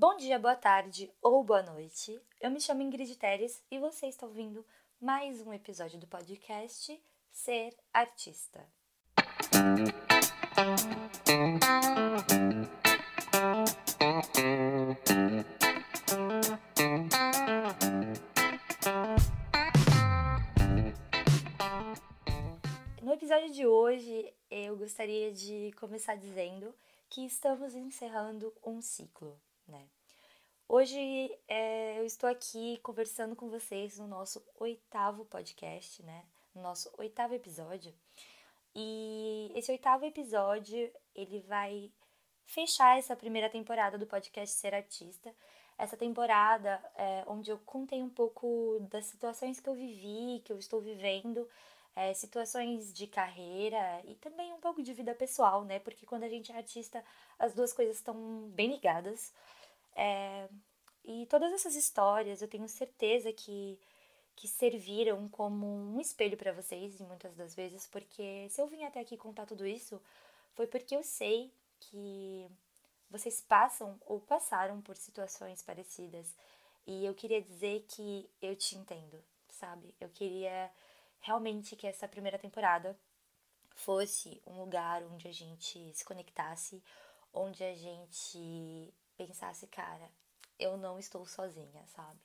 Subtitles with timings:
[0.00, 2.18] Bom dia, boa tarde ou boa noite.
[2.40, 4.64] Eu me chamo Ingrid Teres e você está ouvindo
[4.98, 6.98] mais um episódio do podcast
[7.30, 8.66] Ser Artista.
[23.02, 26.74] No episódio de hoje, eu gostaria de começar dizendo
[27.10, 29.38] que estamos encerrando um ciclo,
[29.70, 29.88] né?
[30.68, 30.98] Hoje
[31.48, 36.24] é, eu estou aqui conversando com vocês no nosso oitavo podcast, né?
[36.54, 37.92] No nosso oitavo episódio.
[38.74, 41.90] E esse oitavo episódio, ele vai
[42.44, 45.34] fechar essa primeira temporada do podcast Ser Artista.
[45.78, 50.58] Essa temporada é, onde eu contei um pouco das situações que eu vivi, que eu
[50.58, 51.48] estou vivendo,
[51.96, 55.78] é, situações de carreira e também um pouco de vida pessoal, né?
[55.78, 57.04] Porque quando a gente é artista,
[57.38, 59.32] as duas coisas estão bem ligadas.
[60.02, 60.48] É,
[61.04, 63.78] e todas essas histórias eu tenho certeza que,
[64.34, 69.00] que serviram como um espelho para vocês, muitas das vezes, porque se eu vim até
[69.00, 70.00] aqui contar tudo isso,
[70.54, 72.50] foi porque eu sei que
[73.10, 76.34] vocês passam ou passaram por situações parecidas.
[76.86, 79.94] E eu queria dizer que eu te entendo, sabe?
[80.00, 80.70] Eu queria
[81.20, 82.98] realmente que essa primeira temporada
[83.74, 86.82] fosse um lugar onde a gente se conectasse,
[87.34, 88.94] onde a gente
[89.26, 90.10] pensasse, cara,
[90.58, 92.18] eu não estou sozinha, sabe?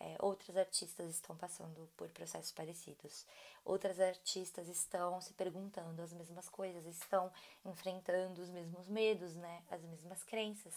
[0.00, 3.26] É, outras artistas estão passando por processos parecidos.
[3.64, 7.32] Outras artistas estão se perguntando as mesmas coisas, estão
[7.64, 9.64] enfrentando os mesmos medos, né?
[9.68, 10.74] As mesmas crenças.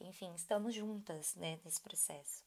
[0.00, 2.44] Enfim, estamos juntas né, nesse processo.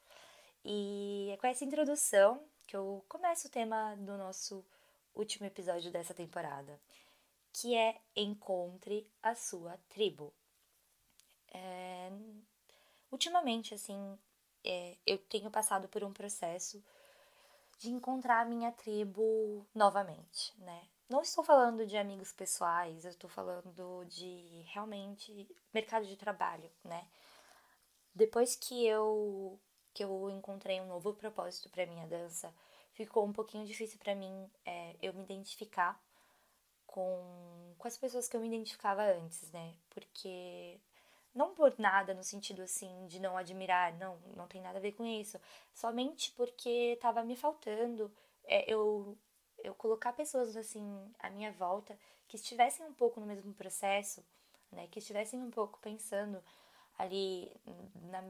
[0.64, 4.66] E é com essa introdução que eu começo o tema do nosso
[5.14, 6.80] último episódio dessa temporada,
[7.52, 10.34] que é Encontre a sua tribo.
[11.53, 12.09] É...
[13.14, 14.17] Ultimamente, assim,
[14.64, 16.83] é, eu tenho passado por um processo
[17.78, 20.88] de encontrar a minha tribo novamente, né?
[21.08, 27.07] Não estou falando de amigos pessoais, eu estou falando de realmente mercado de trabalho, né?
[28.16, 29.59] Depois que eu
[29.94, 32.51] que eu encontrei um novo propósito para minha dança,
[32.94, 36.01] ficou um pouquinho difícil para mim é, eu me identificar
[36.88, 39.75] com, com as pessoas que eu me identificava antes, né?
[39.91, 40.81] Porque
[41.33, 44.94] não por nada no sentido assim de não admirar, não, não tem nada a ver
[44.94, 45.39] com isso.
[45.73, 48.11] Somente porque estava me faltando
[48.45, 49.17] é, eu
[49.63, 50.83] eu colocar pessoas assim
[51.19, 54.23] à minha volta que estivessem um pouco no mesmo processo,
[54.71, 54.88] né?
[54.91, 56.44] Que estivessem um pouco pensando
[56.97, 57.51] ali
[58.09, 58.21] na,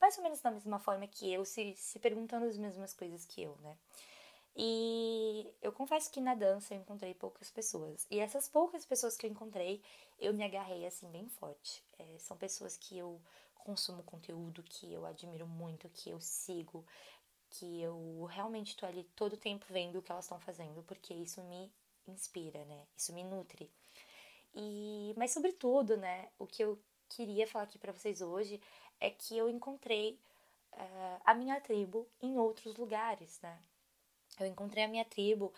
[0.00, 3.42] mais ou menos da mesma forma que eu, se, se perguntando as mesmas coisas que
[3.42, 3.76] eu, né?
[4.56, 8.06] E eu confesso que na dança eu encontrei poucas pessoas.
[8.10, 9.82] E essas poucas pessoas que eu encontrei,
[10.18, 11.84] eu me agarrei assim bem forte.
[11.98, 13.20] É, são pessoas que eu
[13.54, 16.84] consumo conteúdo, que eu admiro muito, que eu sigo,
[17.50, 21.42] que eu realmente estou ali todo tempo vendo o que elas estão fazendo, porque isso
[21.44, 21.70] me
[22.06, 22.86] inspira, né?
[22.96, 23.70] Isso me nutre.
[24.54, 26.78] E, mas sobretudo, né, o que eu
[27.08, 28.60] queria falar aqui para vocês hoje
[28.98, 30.18] é que eu encontrei
[30.72, 33.58] uh, a minha tribo em outros lugares, né?
[34.44, 35.52] Eu encontrei a minha tribo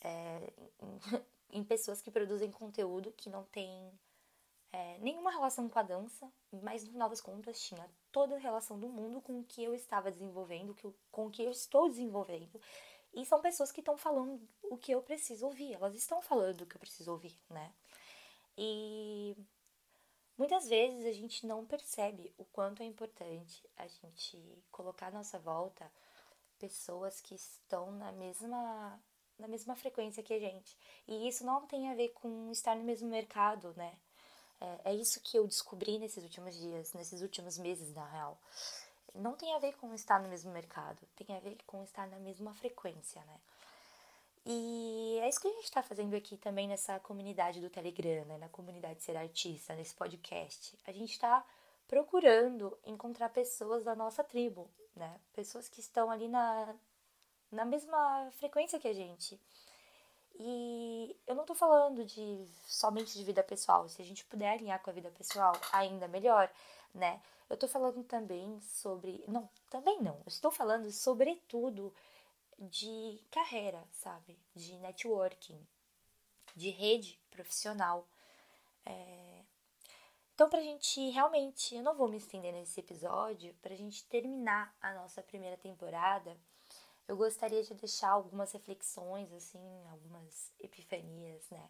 [0.00, 1.00] é, em,
[1.60, 3.92] em, pessoas que produzem conteúdo que não tem
[4.72, 6.30] é, nenhuma relação com a dança,
[6.62, 9.74] mas no final das contas tinha toda a relação do mundo com o que eu
[9.74, 10.76] estava desenvolvendo,
[11.10, 12.60] com o que eu estou desenvolvendo.
[13.14, 16.66] E são pessoas que estão falando o que eu preciso ouvir, elas estão falando o
[16.66, 17.72] que eu preciso ouvir, né?
[18.56, 19.36] E
[20.38, 25.36] Muitas vezes a gente não percebe o quanto é importante a gente colocar à nossa
[25.36, 25.90] volta
[26.58, 29.00] pessoas que estão na mesma
[29.38, 30.76] na mesma frequência que a gente.
[31.06, 33.96] E isso não tem a ver com estar no mesmo mercado, né?
[34.60, 38.36] É, é isso que eu descobri nesses últimos dias, nesses últimos meses, na real.
[39.14, 42.18] Não tem a ver com estar no mesmo mercado, tem a ver com estar na
[42.18, 43.40] mesma frequência, né?
[44.50, 48.38] E é isso que a gente está fazendo aqui também nessa comunidade do Telegram, né?
[48.38, 50.74] na comunidade Ser Artista, nesse podcast.
[50.86, 51.44] A gente está
[51.86, 55.20] procurando encontrar pessoas da nossa tribo, né?
[55.32, 56.74] Pessoas que estão ali na,
[57.50, 59.40] na mesma frequência que a gente.
[60.38, 63.88] E eu não tô falando de somente de vida pessoal.
[63.88, 66.50] Se a gente puder alinhar com a vida pessoal, ainda melhor,
[66.94, 67.20] né?
[67.48, 69.24] Eu tô falando também sobre.
[69.26, 70.16] Não, também não.
[70.16, 71.92] Eu estou falando sobretudo
[72.58, 74.38] de carreira, sabe?
[74.54, 75.66] De networking,
[76.54, 78.06] de rede profissional.
[78.84, 79.44] É...
[80.38, 84.94] Então, pra gente realmente, eu não vou me estender nesse episódio, pra gente terminar a
[84.94, 86.38] nossa primeira temporada,
[87.08, 89.58] eu gostaria de deixar algumas reflexões, assim,
[89.90, 91.68] algumas epifanias, né?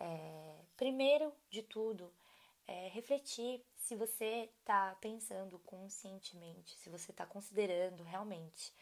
[0.00, 0.64] É...
[0.78, 2.10] Primeiro de tudo,
[2.66, 8.72] é, refletir se você está pensando conscientemente, se você está considerando realmente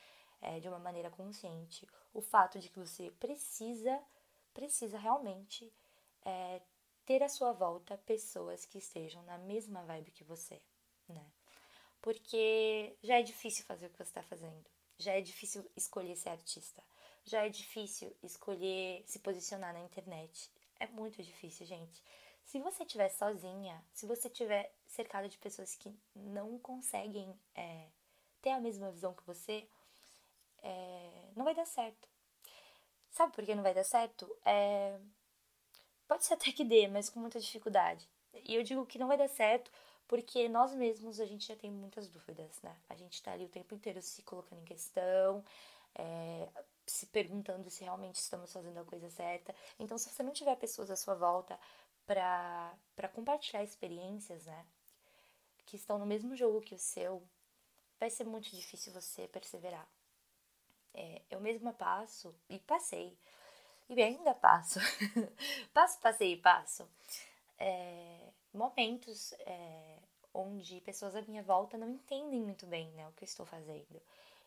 [0.40, 4.00] é, de uma maneira consciente o fato de que você precisa,
[4.55, 5.75] precisa realmente
[6.25, 6.62] é,
[7.04, 10.60] ter à sua volta pessoas que estejam na mesma vibe que você,
[11.08, 11.25] né?
[12.00, 14.64] Porque já é difícil fazer o que você está fazendo,
[14.99, 16.82] já é difícil escolher ser artista,
[17.25, 20.50] já é difícil escolher se posicionar na internet.
[20.81, 22.02] É muito difícil, gente.
[22.44, 27.88] Se você estiver sozinha, se você estiver cercada de pessoas que não conseguem é,
[28.40, 29.69] ter a mesma visão que você,
[30.62, 32.08] é, não vai dar certo.
[33.10, 34.37] Sabe por que não vai dar certo?
[34.44, 34.98] É,
[36.22, 38.08] pode ser até que dê, mas com muita dificuldade.
[38.44, 39.70] E eu digo que não vai dar certo
[40.06, 42.76] porque nós mesmos a gente já tem muitas dúvidas, né?
[42.88, 45.44] A gente tá ali o tempo inteiro se colocando em questão,
[45.94, 46.48] é,
[46.86, 49.54] se perguntando se realmente estamos fazendo a coisa certa.
[49.78, 51.58] Então, se você não tiver pessoas à sua volta
[52.06, 54.66] para compartilhar experiências, né,
[55.66, 57.22] que estão no mesmo jogo que o seu,
[57.98, 59.88] vai ser muito difícil você perseverar.
[60.94, 63.16] É, eu mesma passo e passei,
[63.88, 64.81] e ainda passo,
[65.73, 66.88] passo, passei e passo,
[67.58, 69.99] é, momentos é,
[70.34, 74.00] onde pessoas à minha volta não entendem muito bem né, o que eu estou fazendo.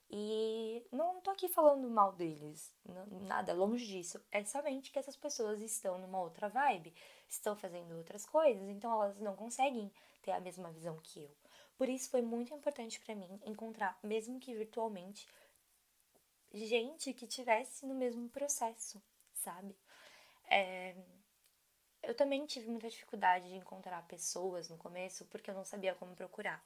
[0.10, 2.72] E não tô aqui falando mal deles,
[3.24, 4.24] nada longe disso.
[4.32, 6.94] É somente que essas pessoas estão numa outra vibe,
[7.28, 9.92] estão fazendo outras coisas, então elas não conseguem
[10.22, 11.32] ter a mesma visão que eu.
[11.78, 15.28] Por isso foi muito importante para mim encontrar, mesmo que virtualmente,
[16.54, 19.02] gente que tivesse no mesmo processo,
[19.46, 19.78] sabe?
[20.50, 20.96] É...
[22.04, 26.16] Eu também tive muita dificuldade de encontrar pessoas no começo porque eu não sabia como
[26.16, 26.64] procurar.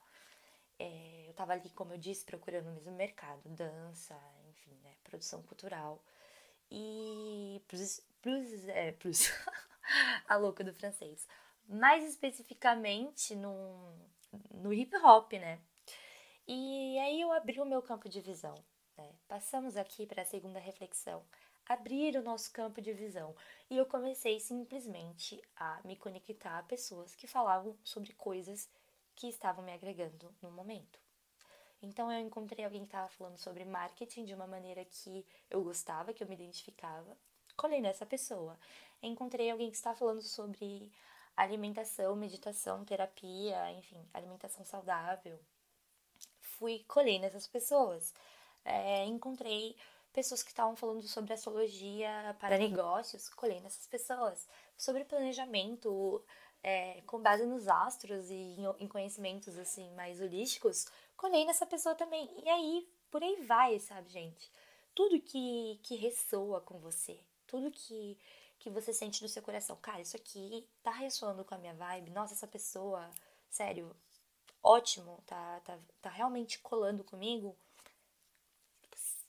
[0.77, 4.17] É, eu estava ali, como eu disse, procurando o mesmo mercado, dança,
[4.49, 6.03] enfim, né, produção cultural.
[6.71, 8.95] E plus, plus, é,
[10.27, 11.27] a louca do francês.
[11.67, 13.93] Mais especificamente no,
[14.51, 15.59] no hip hop, né?
[16.47, 18.55] E aí eu abri o meu campo de visão.
[18.97, 19.09] Né?
[19.27, 21.23] Passamos aqui para a segunda reflexão.
[21.69, 23.35] Abrir o nosso campo de visão.
[23.69, 28.67] E eu comecei simplesmente a me conectar a pessoas que falavam sobre coisas
[29.15, 30.99] que estavam me agregando no momento.
[31.79, 36.11] Então eu encontrei alguém que estava falando sobre marketing de uma maneira que eu gostava,
[36.11, 37.15] que eu me identificava.
[37.55, 38.57] Colei nessa pessoa.
[39.03, 40.91] Encontrei alguém que estava falando sobre
[41.37, 45.39] alimentação, meditação, terapia, enfim, alimentação saudável.
[46.41, 48.11] Fui colher nessas pessoas.
[48.65, 49.77] É, encontrei
[50.13, 54.47] pessoas que estavam falando sobre astrologia para negócios, colhei nessas pessoas.
[54.77, 56.23] Sobre planejamento,
[56.63, 61.95] é, com base nos astros e em, em, conhecimentos assim mais holísticos, colhei nessa pessoa
[61.95, 62.29] também.
[62.43, 64.51] E aí, por aí vai, sabe, gente?
[64.93, 68.17] Tudo que, que ressoa com você, tudo que,
[68.57, 69.77] que você sente no seu coração.
[69.77, 72.11] Cara, isso aqui tá ressoando com a minha vibe.
[72.11, 73.09] Nossa, essa pessoa,
[73.49, 73.95] sério,
[74.61, 77.55] ótimo, tá, tá, tá realmente colando comigo.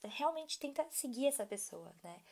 [0.03, 2.23] Realmente tenta seguir essa pessoa, né?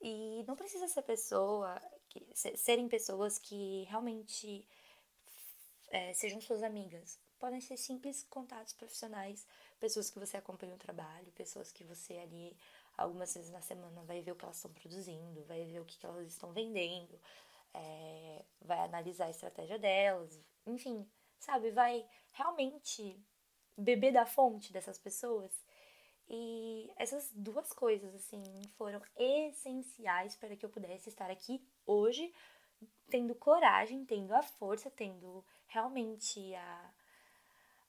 [0.00, 4.68] E não precisa ser pessoa que serem pessoas que realmente
[5.88, 7.18] é, sejam suas amigas.
[7.38, 9.46] Podem ser simples contatos profissionais,
[9.78, 12.56] pessoas que você acompanha o trabalho, pessoas que você ali
[12.96, 15.98] algumas vezes na semana vai ver o que elas estão produzindo, vai ver o que,
[15.98, 17.20] que elas estão vendendo,
[17.74, 21.06] é, vai analisar a estratégia delas, enfim,
[21.38, 23.22] sabe, vai realmente
[23.76, 25.52] beber da fonte dessas pessoas
[26.28, 28.42] e essas duas coisas, assim,
[28.76, 32.32] foram essenciais para que eu pudesse estar aqui hoje,
[33.08, 36.94] tendo coragem, tendo a força, tendo realmente a,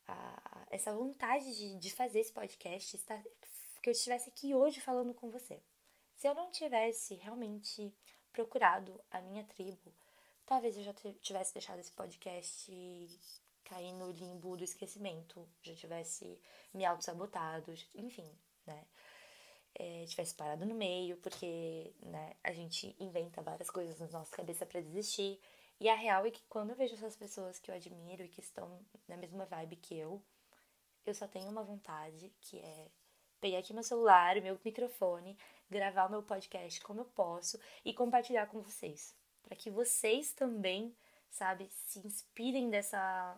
[0.07, 3.21] a essa vontade de, de fazer esse podcast, estar,
[3.81, 5.59] que eu estivesse aqui hoje falando com você.
[6.15, 7.93] Se eu não tivesse realmente
[8.31, 9.93] procurado a minha tribo,
[10.45, 12.71] talvez eu já tivesse deixado esse podcast
[13.67, 16.39] cair no limbo do esquecimento, já tivesse
[16.73, 18.29] me auto-sabotado, enfim,
[18.65, 18.85] né?
[19.75, 24.65] É, tivesse parado no meio, porque né, a gente inventa várias coisas na nossa cabeça
[24.65, 25.39] para desistir.
[25.79, 28.39] E a real é que quando eu vejo essas pessoas que eu admiro e que
[28.39, 30.23] estão na mesma vibe que eu,
[31.05, 32.87] eu só tenho uma vontade, que é
[33.39, 35.37] pegar aqui meu celular, meu microfone,
[35.69, 40.95] gravar o meu podcast como eu posso e compartilhar com vocês, para que vocês também,
[41.29, 43.37] sabe, se inspirem dessa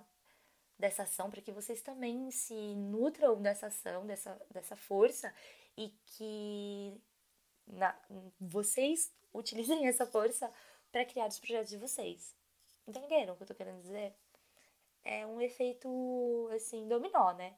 [0.79, 5.33] dessa ação, para que vocês também se nutram dessa ação, dessa, dessa força
[5.77, 6.93] e que
[7.67, 7.93] na,
[8.39, 10.51] vocês utilizem essa força
[10.91, 12.33] para criar os projetos de vocês.
[12.88, 14.15] Entenderam o que eu tô querendo dizer?
[15.03, 17.55] É um efeito, assim, dominó, né?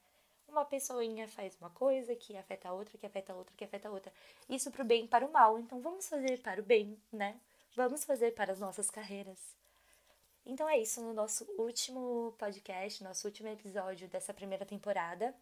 [0.48, 3.88] Uma pessoinha faz uma coisa que afeta a outra, que afeta a outra, que afeta
[3.88, 4.12] a outra.
[4.48, 5.58] Isso pro bem e para o mal.
[5.58, 7.40] Então vamos fazer para o bem, né?
[7.74, 9.61] Vamos fazer para as nossas carreiras.
[10.44, 15.34] Então é isso no nosso último podcast, nosso último episódio dessa primeira temporada.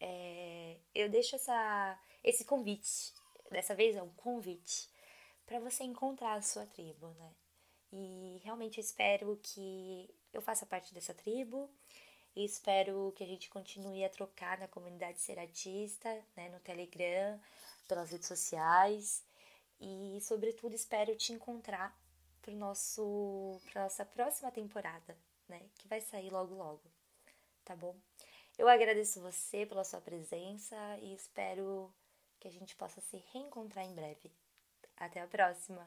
[0.00, 3.12] É, eu deixo essa, esse convite,
[3.50, 4.88] dessa vez é um convite,
[5.46, 7.32] para você encontrar a sua tribo, né?
[7.92, 11.70] E realmente espero que eu faça parte dessa tribo
[12.36, 17.40] e espero que a gente continue a trocar na comunidade Ser Artista, né, no Telegram,
[17.86, 19.24] pelas redes sociais
[19.80, 21.96] e, sobretudo, espero te encontrar
[22.48, 26.82] para nosso para nossa próxima temporada, né, que vai sair logo logo,
[27.64, 27.94] tá bom?
[28.56, 31.92] Eu agradeço você pela sua presença e espero
[32.40, 34.32] que a gente possa se reencontrar em breve.
[34.96, 35.86] Até a próxima!